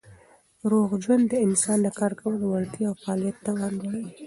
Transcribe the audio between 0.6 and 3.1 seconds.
روغ ژوند د انسان د کار کولو وړتیا او د